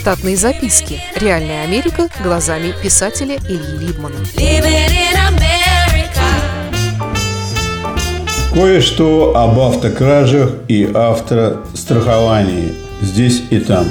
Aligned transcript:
Штатные 0.00 0.34
записки. 0.34 0.98
Реальная 1.14 1.62
Америка 1.62 2.08
глазами 2.24 2.72
писателя 2.82 3.36
Ильи 3.36 3.86
Либмана. 3.86 4.16
Кое-что 8.54 9.36
об 9.36 9.60
автокражах 9.60 10.52
и 10.68 10.90
автостраховании 10.94 12.72
здесь 13.02 13.42
и 13.50 13.60
там. 13.60 13.84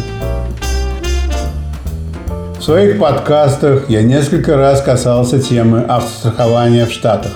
В 2.58 2.64
своих 2.64 2.98
подкастах 2.98 3.88
я 3.88 4.02
несколько 4.02 4.58
раз 4.58 4.82
касался 4.82 5.40
темы 5.40 5.82
автострахования 5.82 6.88
в 6.88 6.92
Штатах. 6.92 7.34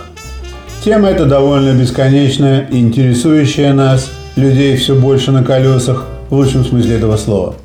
Тема 0.83 1.09
эта 1.09 1.25
довольно 1.25 1.79
бесконечная 1.79 2.67
интересующая 2.71 3.71
нас, 3.71 4.09
людей 4.35 4.75
все 4.77 4.95
больше 4.95 5.31
на 5.31 5.43
колесах, 5.43 6.07
в 6.31 6.33
лучшем 6.33 6.65
смысле 6.65 6.95
этого 6.95 7.17
слова. 7.17 7.55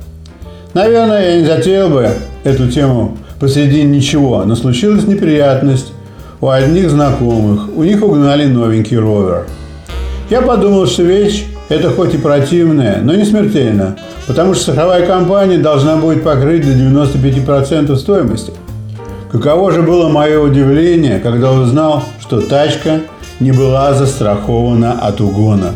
Наверное, 0.73 1.31
я 1.31 1.41
не 1.41 1.47
затеял 1.47 1.89
бы 1.89 2.09
эту 2.43 2.69
тему 2.69 3.17
посреди 3.39 3.83
ничего, 3.83 4.43
но 4.45 4.55
случилась 4.55 5.07
неприятность 5.07 5.93
у 6.41 6.49
одних 6.49 6.91
знакомых. 6.91 7.75
У 7.75 7.83
них 7.83 8.03
угнали 8.03 8.45
новенький 8.45 8.97
ровер. 8.97 9.47
Я 10.29 10.41
подумал, 10.41 10.85
что 10.85 11.03
вещь 11.03 11.45
это 11.69 11.89
хоть 11.89 12.13
и 12.13 12.17
противная, 12.17 12.99
но 13.01 13.15
не 13.15 13.25
смертельно, 13.25 13.97
потому 14.27 14.53
что 14.53 14.63
страховая 14.63 15.05
компания 15.07 15.57
должна 15.57 15.97
будет 15.97 16.23
покрыть 16.23 16.65
до 16.65 16.73
95% 16.73 17.95
стоимости. 17.95 18.53
Каково 19.31 19.71
же 19.71 19.81
было 19.81 20.07
мое 20.09 20.39
удивление, 20.39 21.19
когда 21.19 21.51
узнал, 21.51 22.03
что 22.19 22.41
тачка 22.41 23.01
не 23.39 23.51
была 23.51 23.93
застрахована 23.93 24.93
от 24.93 25.19
угона. 25.21 25.71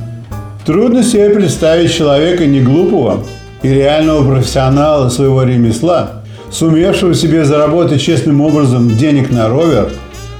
Трудно 0.65 1.03
себе 1.03 1.29
представить 1.29 1.93
человека 1.93 2.45
не 2.45 2.61
глупого 2.61 3.23
и 3.63 3.69
реального 3.69 4.29
профессионала 4.29 5.09
своего 5.09 5.43
ремесла, 5.43 6.23
сумевшего 6.51 7.15
себе 7.15 7.45
заработать 7.45 8.01
честным 8.01 8.41
образом 8.41 8.95
денег 8.95 9.31
на 9.31 9.47
ровер, 9.47 9.89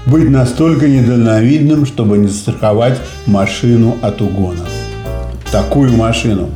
быть 0.06 0.30
настолько 0.30 0.88
недальновидным, 0.88 1.86
чтобы 1.86 2.18
не 2.18 2.28
застраховать 2.28 3.00
машину 3.26 3.98
от 4.02 4.22
угона. 4.22 4.66
Такую 5.52 5.94
машину. 5.94 6.50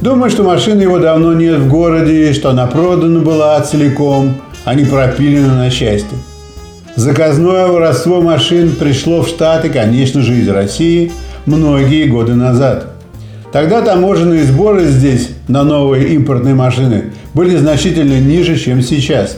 Думаю, 0.00 0.30
что 0.30 0.42
машины 0.42 0.82
его 0.82 0.98
давно 0.98 1.34
нет 1.34 1.58
в 1.58 1.68
городе, 1.68 2.32
что 2.32 2.50
она 2.50 2.66
продана 2.66 3.20
была 3.20 3.60
целиком, 3.60 4.34
а 4.64 4.74
не 4.74 4.84
пропилена 4.84 5.54
на 5.56 5.70
счастье. 5.70 6.18
Заказное 6.96 7.66
воровство 7.66 8.20
машин 8.20 8.74
пришло 8.74 9.22
в 9.22 9.28
Штаты, 9.28 9.68
конечно 9.68 10.22
же, 10.22 10.34
из 10.34 10.48
России 10.48 11.12
многие 11.46 12.06
годы 12.06 12.34
назад. 12.34 12.86
Тогда 13.52 13.82
таможенные 13.82 14.44
сборы 14.44 14.86
здесь 14.86 15.30
на 15.48 15.64
новые 15.64 16.14
импортные 16.14 16.54
машины 16.54 17.06
были 17.34 17.56
значительно 17.56 18.20
ниже, 18.20 18.56
чем 18.56 18.80
сейчас. 18.80 19.36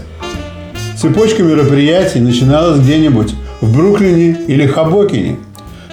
Цепочка 0.97 1.43
мероприятий 1.43 2.21
начиналась 2.21 2.81
где-нибудь 2.81 3.35
в 3.63 3.75
Бруклине 3.75 4.37
или 4.47 4.67
Хабокине. 4.67 5.37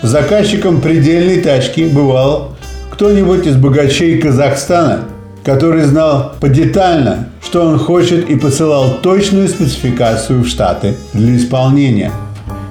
Заказчиком 0.04 0.82
предельной 0.82 1.42
тачки 1.42 1.86
бывал 1.86 2.56
кто-нибудь 2.92 3.48
из 3.48 3.56
богачей 3.56 4.20
Казахстана, 4.20 5.06
который 5.46 5.84
знал 5.84 6.34
подетально, 6.42 7.30
что 7.42 7.66
он 7.66 7.80
хочет 7.80 8.30
и 8.30 8.36
посылал 8.36 8.98
точную 9.02 9.48
спецификацию 9.48 10.44
в 10.44 10.48
Штаты 10.48 10.96
для 11.14 11.38
исполнения. 11.38 12.12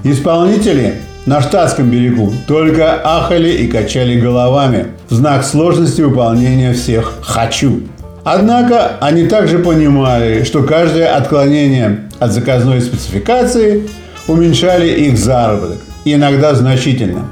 Исполнители 0.04 0.96
на 1.29 1.43
штатском 1.43 1.91
берегу 1.91 2.33
только 2.47 3.03
ахали 3.05 3.51
и 3.51 3.69
качали 3.69 4.19
головами 4.19 4.87
в 5.11 5.15
знак 5.15 5.45
сложности 5.45 6.01
выполнения 6.01 6.73
всех 6.73 7.19
«хочу». 7.21 7.83
Однако 8.25 8.93
они 9.01 9.27
также 9.27 9.59
понимали, 9.59 10.45
что 10.45 10.62
каждое 10.62 11.15
отклонение 11.15 12.09
от 12.19 12.33
заказной 12.33 12.81
спецификации 12.81 13.91
уменьшали 14.27 14.88
их 14.88 15.19
заработок, 15.19 15.77
иногда 16.06 16.55
значительно. 16.55 17.27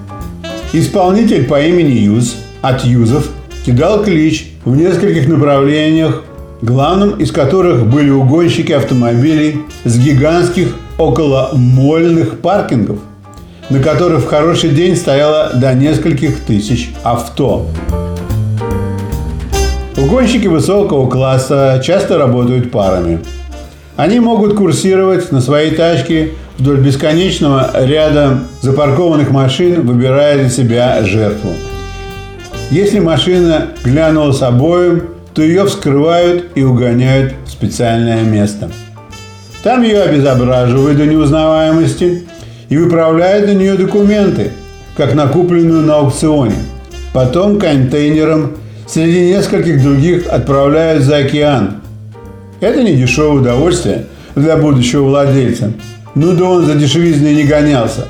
Исполнитель 0.74 1.44
по 1.44 1.58
имени 1.58 1.92
Юз 1.92 2.36
от 2.60 2.84
Юзов 2.84 3.30
кидал 3.64 4.04
клич 4.04 4.52
в 4.66 4.76
нескольких 4.76 5.26
направлениях, 5.26 6.22
главным 6.60 7.12
из 7.12 7.32
которых 7.32 7.86
были 7.86 8.10
угонщики 8.10 8.72
автомобилей 8.72 9.62
с 9.84 9.98
гигантских 9.98 10.76
околомольных 10.98 12.40
паркингов, 12.40 12.98
на 13.70 13.80
которых 13.80 14.24
в 14.24 14.28
хороший 14.28 14.70
день 14.70 14.96
стояло 14.96 15.50
до 15.54 15.74
нескольких 15.74 16.40
тысяч 16.40 16.90
авто. 17.02 17.66
Угонщики 19.96 20.46
высокого 20.46 21.08
класса 21.08 21.80
часто 21.84 22.18
работают 22.18 22.70
парами. 22.70 23.20
Они 23.96 24.20
могут 24.20 24.54
курсировать 24.54 25.32
на 25.32 25.40
своей 25.40 25.74
тачке 25.74 26.32
вдоль 26.58 26.78
бесконечного 26.78 27.70
ряда 27.74 28.40
запаркованных 28.60 29.30
машин, 29.30 29.86
выбирая 29.86 30.38
для 30.38 30.50
себя 30.50 31.02
жертву. 31.02 31.50
Если 32.70 32.98
машина 32.98 33.68
глянула 33.84 34.32
с 34.32 34.42
обоим, 34.42 35.04
то 35.34 35.42
ее 35.42 35.64
вскрывают 35.66 36.46
и 36.54 36.62
угоняют 36.62 37.34
в 37.46 37.50
специальное 37.50 38.22
место. 38.22 38.70
Там 39.62 39.82
ее 39.82 40.02
обезображивают 40.02 40.98
до 40.98 41.06
неузнаваемости 41.06 42.26
и 42.68 42.76
выправляют 42.76 43.46
на 43.48 43.54
нее 43.54 43.74
документы, 43.74 44.50
как 44.96 45.14
накупленную 45.14 45.82
на 45.82 45.96
аукционе. 45.96 46.56
Потом 47.12 47.58
контейнером 47.58 48.52
среди 48.86 49.28
нескольких 49.28 49.82
других 49.82 50.26
отправляют 50.26 51.02
за 51.02 51.18
океан. 51.18 51.76
Это 52.60 52.82
не 52.82 52.94
дешевое 52.94 53.40
удовольствие 53.40 54.06
для 54.34 54.56
будущего 54.56 55.04
владельца. 55.04 55.72
Ну 56.14 56.32
да 56.32 56.44
он 56.44 56.66
за 56.66 56.74
дешевизной 56.74 57.34
не 57.34 57.44
гонялся. 57.44 58.06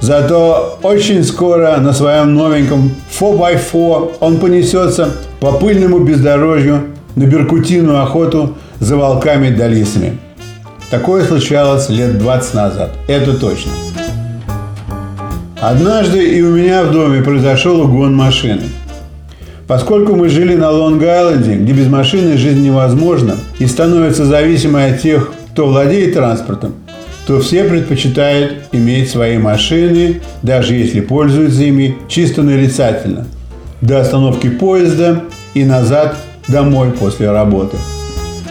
Зато 0.00 0.78
очень 0.82 1.22
скоро 1.24 1.76
на 1.76 1.92
своем 1.92 2.34
новеньком 2.34 2.90
4x4 3.18 4.16
он 4.20 4.38
понесется 4.38 5.10
по 5.40 5.52
пыльному 5.52 5.98
бездорожью 5.98 6.84
на 7.16 7.24
беркутиную 7.24 8.02
охоту 8.02 8.56
за 8.78 8.96
волками 8.96 9.50
да 9.50 9.68
лисами. 9.68 10.18
Такое 10.90 11.24
случалось 11.24 11.88
лет 11.90 12.18
20 12.18 12.54
назад. 12.54 12.90
Это 13.06 13.34
точно. 13.34 13.70
Однажды 15.60 16.26
и 16.26 16.42
у 16.42 16.56
меня 16.56 16.84
в 16.84 16.92
доме 16.92 17.22
произошел 17.22 17.80
угон 17.80 18.14
машины– 18.14 18.62
Поскольку 19.70 20.16
мы 20.16 20.28
жили 20.28 20.56
на 20.56 20.72
Лонг-Айленде, 20.72 21.54
где 21.54 21.72
без 21.72 21.86
машины 21.86 22.36
жизнь 22.36 22.60
невозможна 22.60 23.36
и 23.60 23.66
становится 23.66 24.24
зависимой 24.24 24.90
от 24.90 25.00
тех, 25.00 25.32
кто 25.52 25.68
владеет 25.68 26.14
транспортом, 26.14 26.74
то 27.24 27.38
все 27.38 27.62
предпочитают 27.62 28.64
иметь 28.72 29.10
свои 29.10 29.38
машины, 29.38 30.22
даже 30.42 30.74
если 30.74 30.98
пользуются 30.98 31.62
ими 31.62 31.96
чисто 32.08 32.42
нарицательно, 32.42 33.28
до 33.80 34.00
остановки 34.00 34.48
поезда 34.48 35.22
и 35.54 35.62
назад 35.62 36.16
домой 36.48 36.90
после 36.90 37.30
работы. 37.30 37.76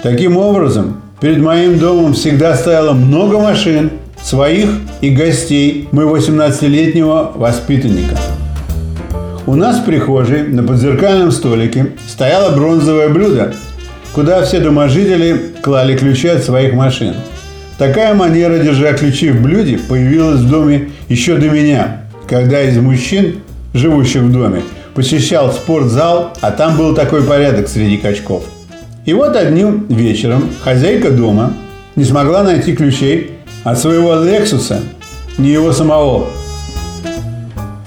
Таким 0.02 0.38
образом, 0.38 1.02
перед 1.20 1.40
моим 1.40 1.80
домом 1.80 2.14
всегда 2.14 2.56
стояло 2.56 2.94
много 2.94 3.40
машин, 3.40 3.90
своих 4.24 4.70
и 5.02 5.10
гостей 5.10 5.88
моего 5.92 6.18
18-летнего 6.18 7.34
воспитанника– 7.36 8.18
у 9.50 9.56
нас 9.56 9.80
в 9.80 9.86
прихожей 9.86 10.44
на 10.44 10.62
подзеркальном 10.62 11.32
столике 11.32 11.94
стояло 12.08 12.56
бронзовое 12.56 13.10
блюдо, 13.10 13.56
куда 14.14 14.44
все 14.44 14.60
доможители 14.60 15.56
клали 15.64 15.98
ключи 15.98 16.28
от 16.28 16.44
своих 16.44 16.74
машин. 16.74 17.16
Такая 17.80 18.14
манера 18.14 18.60
держать 18.60 19.00
ключи 19.00 19.32
в 19.32 19.42
блюде 19.42 19.80
появилась 19.80 20.42
в 20.42 20.50
доме 20.52 20.90
еще 21.08 21.38
до 21.38 21.50
меня, 21.50 22.02
когда 22.28 22.62
из 22.62 22.78
мужчин, 22.78 23.38
живущих 23.74 24.22
в 24.22 24.32
доме, 24.32 24.62
посещал 24.94 25.52
спортзал, 25.52 26.38
а 26.42 26.52
там 26.52 26.78
был 26.78 26.94
такой 26.94 27.24
порядок 27.24 27.70
среди 27.70 27.98
качков. 27.98 28.44
И 29.06 29.14
вот 29.14 29.36
одним 29.36 29.88
вечером 29.90 30.44
хозяйка 30.64 31.10
дома 31.10 31.54
не 31.96 32.04
смогла 32.04 32.44
найти 32.44 32.76
ключей 32.76 33.32
от 33.64 33.80
своего 33.80 34.16
Лексуса, 34.16 34.82
не 35.38 35.50
его 35.50 35.72
самого, 35.74 36.28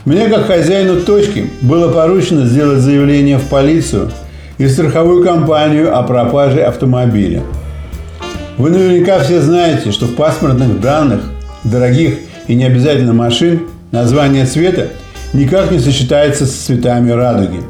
мне, 0.04 0.28
как 0.28 0.46
хозяину 0.46 1.00
точки, 1.02 1.48
было 1.60 1.92
поручено 1.92 2.44
сделать 2.44 2.80
заявление 2.80 3.38
в 3.38 3.44
полицию 3.44 4.10
и 4.58 4.66
страховую 4.66 5.22
компанию 5.22 5.96
о 5.96 6.02
пропаже 6.02 6.60
автомобиля. 6.62 7.42
Вы 8.58 8.70
наверняка 8.70 9.20
все 9.20 9.40
знаете, 9.40 9.92
что 9.92 10.06
в 10.06 10.16
паспортных 10.16 10.80
данных 10.80 11.20
дорогих 11.62 12.16
и 12.48 12.56
не 12.56 12.64
обязательно 12.64 13.12
машин 13.12 13.68
название 13.92 14.44
цвета 14.44 14.88
никак 15.32 15.70
не 15.70 15.78
сочетается 15.78 16.46
с 16.46 16.50
цветами 16.52 17.12
радуги, 17.12 17.60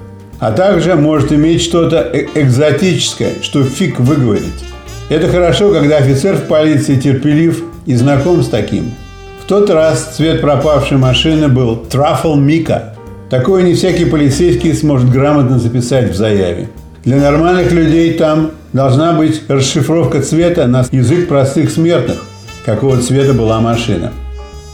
а 0.41 0.53
также 0.53 0.95
может 0.95 1.33
иметь 1.33 1.61
что-то 1.61 1.99
э, 1.99 2.27
экзотическое, 2.35 3.33
что 3.43 3.63
фиг 3.63 4.01
выговорить. 4.01 4.65
Это 5.11 5.29
хорошо, 5.29 5.71
когда 5.71 5.99
офицер 5.99 6.37
в 6.37 6.47
полиции 6.47 6.97
терпелив 6.97 7.63
и 7.87 7.95
знаком 7.95 8.43
с 8.43 8.49
таким– 8.49 8.93
в 9.43 9.45
тот 9.45 9.69
раз 9.71 10.15
цвет 10.17 10.41
пропавшей 10.41 10.99
машины 10.99 11.49
был 11.49 11.75
Трафл 11.75 12.37
Мика. 12.37 12.95
Такое 13.29 13.65
не 13.65 13.75
всякий 13.75 14.05
полицейский 14.05 14.73
сможет 14.73 15.11
грамотно 15.11 15.59
записать 15.59 16.13
в 16.13 16.15
заяве. 16.15 16.69
Для 17.05 17.17
нормальных 17.17 17.73
людей 17.73 18.15
там 18.15 18.53
должна 18.73 19.13
быть 19.15 19.43
расшифровка 19.49 20.23
цвета 20.23 20.69
на 20.69 20.87
язык 20.93 21.27
простых 21.27 21.73
смертных, 21.73 22.25
какого 22.65 22.99
цвета 22.99 23.33
была 23.33 23.61
машина. 23.61 24.13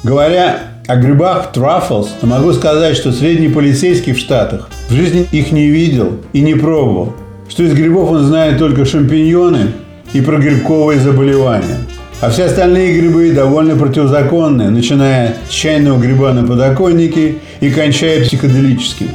Говоря 0.04 0.58
о 0.86 0.96
грибах 0.96 1.52
траффлс, 1.52 2.10
могу 2.20 2.52
сказать, 2.52 2.94
что 2.94 3.10
средний 3.10 3.48
полицейский 3.48 4.12
в 4.12 4.18
Штатах 4.18 4.68
в 4.90 4.92
жизни 4.92 5.26
их 5.32 5.50
не 5.50 5.70
видел 5.70 6.18
и 6.34 6.42
не 6.42 6.54
пробовал. 6.54 7.14
Что 7.48 7.62
из 7.62 7.72
грибов 7.72 8.10
он 8.10 8.24
знает 8.24 8.58
только 8.58 8.84
шампиньоны 8.84 9.72
и 10.12 10.20
про 10.20 10.36
грибковые 10.36 11.00
заболевания. 11.00 11.78
А 12.20 12.30
все 12.30 12.46
остальные 12.46 12.98
грибы 12.98 13.30
довольно 13.30 13.76
противозаконные, 13.76 14.70
начиная 14.70 15.36
с 15.48 15.52
чайного 15.52 16.00
гриба 16.00 16.32
на 16.32 16.44
подоконнике 16.44 17.36
и 17.60 17.70
кончая 17.70 18.24
психоделическим. 18.24 19.10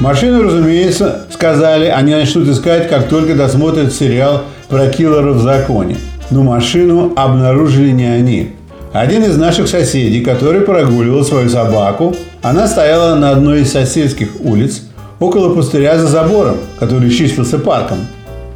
Машину, 0.00 0.42
разумеется, 0.42 1.26
сказали, 1.30 1.84
они 1.86 2.14
начнут 2.14 2.48
искать, 2.48 2.88
как 2.88 3.08
только 3.08 3.34
досмотрят 3.34 3.92
сериал 3.92 4.44
про 4.70 4.86
киллера 4.86 5.32
в 5.32 5.42
законе. 5.42 5.98
Но 6.30 6.42
машину 6.42 7.12
обнаружили 7.14 7.90
не 7.90 8.06
они. 8.06 8.52
Один 8.94 9.22
из 9.24 9.36
наших 9.36 9.68
соседей, 9.68 10.22
который 10.22 10.62
прогуливал 10.62 11.24
свою 11.24 11.50
собаку, 11.50 12.16
она 12.40 12.66
стояла 12.66 13.16
на 13.16 13.32
одной 13.32 13.62
из 13.62 13.72
соседских 13.72 14.30
улиц, 14.40 14.82
около 15.20 15.54
пустыря 15.54 15.98
за 15.98 16.06
забором, 16.06 16.56
который 16.80 17.10
числился 17.10 17.58
парком. 17.58 17.98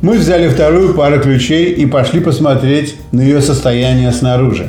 Мы 0.01 0.19
взяли 0.19 0.49
вторую 0.49 0.95
пару 0.95 1.21
ключей 1.21 1.73
и 1.73 1.85
пошли 1.85 2.21
посмотреть 2.21 2.95
на 3.11 3.21
ее 3.21 3.43
состояние 3.43 4.13
снаружи. 4.13 4.69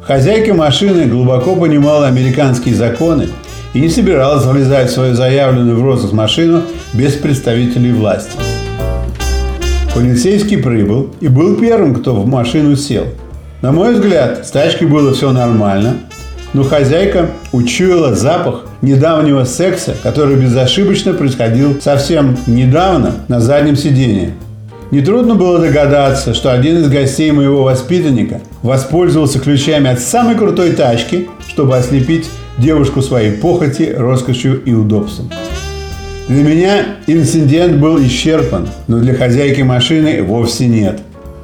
Хозяйка 0.00 0.54
машины 0.54 1.04
глубоко 1.04 1.54
понимала 1.54 2.06
американские 2.06 2.74
законы 2.74 3.28
и 3.74 3.80
не 3.80 3.90
собиралась 3.90 4.46
влезать 4.46 4.88
в 4.88 4.94
свою 4.94 5.14
заявленную 5.14 5.78
в 5.78 5.84
розыск 5.84 6.14
машину 6.14 6.62
без 6.94 7.12
представителей 7.12 7.92
власти. 7.92 8.32
Полицейский 9.94 10.56
прибыл 10.56 11.10
и 11.20 11.28
был 11.28 11.56
первым, 11.56 11.94
кто 11.94 12.14
в 12.14 12.26
машину 12.26 12.74
сел. 12.74 13.04
На 13.60 13.72
мой 13.72 13.92
взгляд, 13.92 14.46
с 14.46 14.50
тачкой 14.50 14.88
было 14.88 15.12
все 15.12 15.32
нормально, 15.32 15.96
но 16.54 16.64
хозяйка 16.64 17.28
учуяла 17.52 18.14
запах 18.14 18.64
недавнего 18.80 19.44
секса, 19.44 19.94
который 20.02 20.36
безошибочно 20.36 21.12
происходил 21.12 21.78
совсем 21.78 22.38
недавно 22.46 23.16
на 23.28 23.38
заднем 23.38 23.76
сидении. 23.76 24.32
Нетрудно 24.92 25.36
было 25.36 25.58
догадаться, 25.58 26.34
что 26.34 26.52
один 26.52 26.82
из 26.82 26.88
гостей 26.90 27.32
моего 27.32 27.62
воспитанника 27.62 28.42
воспользовался 28.62 29.38
ключами 29.38 29.88
от 29.88 30.00
самой 30.00 30.34
крутой 30.34 30.72
тачки, 30.72 31.30
чтобы 31.48 31.78
ослепить 31.78 32.28
девушку 32.58 33.00
своей 33.00 33.32
похоти, 33.32 33.94
роскошью 33.96 34.62
и 34.62 34.74
удобством. 34.74 35.30
Для 36.28 36.42
меня 36.42 36.84
инцидент 37.06 37.76
был 37.76 38.04
исчерпан, 38.04 38.68
но 38.86 38.98
для 38.98 39.14
хозяйки 39.14 39.62
машины 39.62 40.22
вовсе 40.22 40.66
нет. 40.66 41.00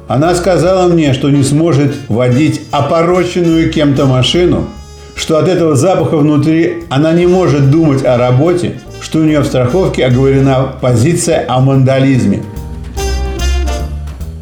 Она 0.07 0.35
сказала 0.35 0.87
мне, 0.87 1.13
что 1.13 1.31
не 1.31 1.41
сможет 1.41 1.95
водить 2.07 2.61
опороченную 2.69 3.71
кем-то 3.71 4.05
машину, 4.05 4.67
что 5.15 5.39
от 5.39 5.47
этого 5.47 5.75
запаха 5.75 6.17
внутри 6.17 6.83
она 6.89 7.13
не 7.13 7.25
может 7.25 7.71
думать 7.71 8.05
о 8.05 8.15
работе, 8.15 8.73
что 9.01 9.17
у 9.17 9.23
нее 9.23 9.39
в 9.39 9.47
страховке 9.47 10.05
оговорена 10.05 10.67
позиция 10.79 11.45
о 11.47 11.61
мандализме– 11.61 12.43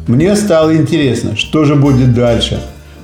мне 0.08 0.34
стало 0.36 0.74
интересно, 0.74 1.36
что 1.36 1.64
же 1.64 1.74
будет 1.74 2.14
дальше, 2.14 2.60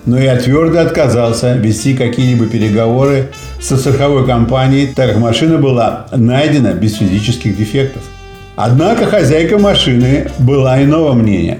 но 0.06 0.18
я 0.18 0.36
твердо 0.36 0.80
отказался 0.80 1.54
вести 1.54 1.94
какие-либо 1.94 2.46
переговоры 2.46 3.28
со 3.60 3.76
страховой 3.76 4.26
компанией, 4.26 4.86
так 4.86 5.10
как 5.10 5.18
машина 5.18 5.58
была 5.58 6.06
найдена 6.16 6.72
без 6.72 6.94
физических 6.96 7.58
дефектов. 7.58 8.02
Однако 8.56 9.04
хозяйка 9.04 9.58
машины 9.58 10.30
была 10.38 10.82
иного 10.82 11.12
мнения. 11.12 11.58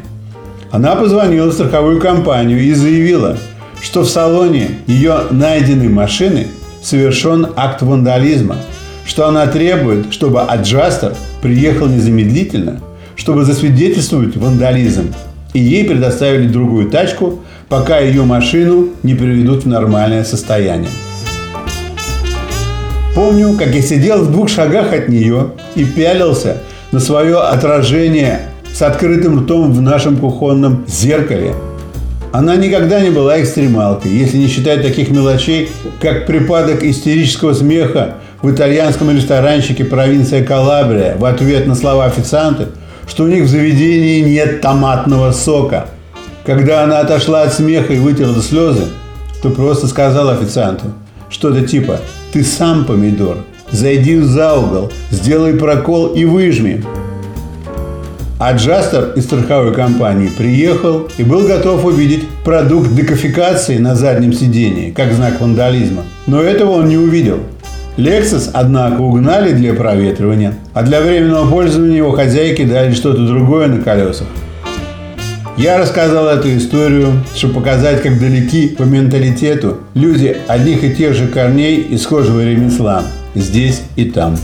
Она 0.71 0.97
позвонила 0.97 1.51
в 1.51 1.53
страховую 1.53 2.01
компанию 2.01 2.61
и 2.61 2.73
заявила, 2.73 3.37
что 3.83 4.01
в 4.01 4.09
салоне 4.09 4.71
ее 4.87 5.25
найденной 5.31 5.89
машины 5.89 6.47
совершен 6.83 7.49
акт 7.55 7.83
вандализма, 7.83 8.57
что 9.07 9.29
она 9.29 9.47
требует, 9.47 10.11
чтобы 10.11 10.41
аджастер 10.41 11.15
приехал 11.43 11.87
незамедлительно, 11.87 12.81
чтобы 13.15 13.45
засвидетельствовать 13.45 14.37
вандализм 14.37 15.13
и 15.55 15.61
ей 15.61 15.85
предоставили 15.85 16.49
другую 16.49 16.91
тачку, 16.91 17.41
пока 17.69 17.99
ее 17.99 18.25
машину 18.25 18.89
не 19.03 19.15
приведут 19.15 19.65
в 19.65 19.69
нормальное 19.69 20.25
состояние. 20.25 20.91
Помню, 23.15 23.57
как 23.57 23.69
я 23.69 23.81
сидел 23.81 24.25
в 24.25 24.33
двух 24.33 24.49
шагах 24.49 24.93
от 24.93 25.09
нее 25.09 25.53
и 25.77 25.85
пялился 25.85 26.59
на 26.91 26.99
свое 26.99 27.39
отражение 27.39 28.41
с 28.75 28.83
открытым 28.83 29.45
ртом 29.45 29.73
в 29.73 29.81
нашем 29.81 30.17
кухонном 30.17 30.85
зеркале. 30.89 31.55
Она 32.33 32.57
никогда 32.57 32.99
не 32.99 33.11
была 33.11 33.41
экстремалкой, 33.41 34.11
если 34.11 34.39
не 34.39 34.49
считать 34.49 34.83
таких 34.83 35.11
мелочей, 35.11 35.71
как 36.01 36.27
припадок 36.27 36.83
истерического 36.83 37.55
смеха 37.55 38.15
в 38.43 38.51
итальянском 38.51 39.13
ресторанчике 39.13 39.85
провинция 39.85 40.45
Калабрия 40.45 41.17
в 41.17 41.25
ответ 41.25 41.69
на 41.69 41.77
слова 41.77 42.07
официанта– 42.07 42.71
что 43.07 43.25
у 43.25 43.27
них 43.27 43.45
в 43.45 43.49
заведении 43.49 44.21
нет 44.21 44.61
томатного 44.61 45.33
сока. 45.33 45.89
Когда 46.45 46.85
она 46.85 47.01
отошла 47.01 47.43
от 47.43 47.55
смеха 47.55 47.93
и 47.93 47.99
вытерла 47.99 48.43
слезы, 48.43 48.85
то 49.43 49.51
просто 49.51 49.87
сказала 49.87 50.33
официанту 50.33 50.87
что-то 51.31 51.67
типа 51.67 52.01
«Ты 52.33 52.45
сам 52.45 52.85
помидор, 52.85 53.39
зайди 53.71 54.19
за 54.21 54.55
угол, 54.55 54.93
сделай 55.11 55.55
прокол 55.55 56.09
и 56.09 56.25
выжми». 56.25 56.85
А 58.39 58.53
Джастер 58.53 59.13
из 59.17 59.25
страховой 59.25 59.73
компании 59.73 60.29
приехал 60.29 61.09
и 61.17 61.23
был 61.23 61.47
готов 61.47 61.85
увидеть 61.85 62.29
продукт 62.45 62.93
декофикации 62.95 63.79
на 63.79 63.95
заднем 63.95 64.33
сидении, 64.33 64.91
как 64.91 65.13
знак 65.13 65.41
вандализма. 65.41 66.03
Но 66.27 66.43
этого 66.43 66.73
он 66.73 66.89
не 66.89 66.97
увидел– 66.97 67.41
Lexus, 67.97 68.51
однако, 68.53 69.03
угнали 69.03 69.53
для 69.53 69.73
проветривания, 69.73 70.55
а 70.73 70.83
для 70.83 71.01
временного 71.01 71.49
пользования 71.49 71.99
его 71.99 72.11
хозяйки 72.11 72.65
дали 72.65 72.93
что-то 72.93 73.25
другое 73.25 73.69
на 73.69 73.83
колесах. 73.83 74.27
Я 75.57 75.79
рассказал 75.79 76.27
эту 76.27 76.57
историю, 76.57 77.23
чтобы 77.37 77.55
показать, 77.55 78.03
как 78.03 78.19
далеки 78.19 78.69
по 78.69 78.83
менталитету 78.83 79.79
люди 79.95 80.37
одних 80.49 80.83
и 80.83 80.93
тех 80.93 81.15
же 81.15 81.29
корней 81.29 81.77
и 81.77 81.97
схожего 81.97 82.45
ремесла 82.45 83.05
здесь 83.37 83.83
и 83.95 84.07
там. 84.07 84.37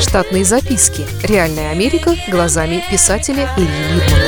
Штатные 0.00 0.44
записки. 0.44 1.02
Реальная 1.24 1.72
Америка 1.72 2.14
глазами 2.30 2.80
писателя 2.88 3.48
Ильи 3.56 3.66
Либмана. 3.94 4.27